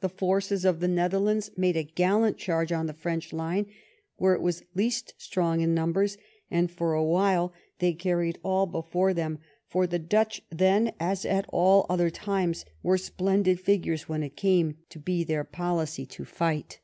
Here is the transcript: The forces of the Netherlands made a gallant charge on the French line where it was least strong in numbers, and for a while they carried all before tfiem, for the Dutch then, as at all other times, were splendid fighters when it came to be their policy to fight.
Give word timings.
The 0.00 0.08
forces 0.08 0.64
of 0.64 0.80
the 0.80 0.88
Netherlands 0.88 1.52
made 1.56 1.76
a 1.76 1.84
gallant 1.84 2.36
charge 2.36 2.72
on 2.72 2.86
the 2.86 2.92
French 2.92 3.32
line 3.32 3.66
where 4.16 4.34
it 4.34 4.40
was 4.42 4.64
least 4.74 5.14
strong 5.18 5.60
in 5.60 5.72
numbers, 5.72 6.18
and 6.50 6.68
for 6.68 6.94
a 6.94 7.04
while 7.04 7.52
they 7.78 7.92
carried 7.92 8.40
all 8.42 8.66
before 8.66 9.12
tfiem, 9.14 9.38
for 9.68 9.86
the 9.86 10.00
Dutch 10.00 10.42
then, 10.50 10.92
as 10.98 11.24
at 11.24 11.44
all 11.50 11.86
other 11.88 12.10
times, 12.10 12.64
were 12.82 12.98
splendid 12.98 13.60
fighters 13.60 14.08
when 14.08 14.24
it 14.24 14.34
came 14.34 14.78
to 14.88 14.98
be 14.98 15.22
their 15.22 15.44
policy 15.44 16.06
to 16.06 16.24
fight. 16.24 16.80